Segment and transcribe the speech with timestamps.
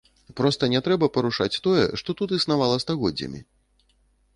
[0.39, 3.49] Проста не трэба парушаць тое, што тут існавала стагоддзямі.